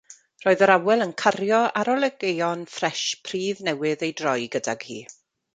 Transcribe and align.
Roedd 0.43 0.61
yr 0.67 0.71
awel 0.75 1.05
yn 1.05 1.11
cario 1.23 1.59
arogleuon 1.83 2.65
ffres 2.77 3.05
pridd 3.29 3.63
newydd 3.69 4.07
ei 4.11 4.19
droi 4.23 4.37
gydag 4.57 4.91
hi. 4.93 5.03